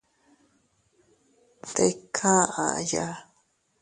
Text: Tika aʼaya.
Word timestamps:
Tika 1.73 2.31
aʼaya. 2.61 3.05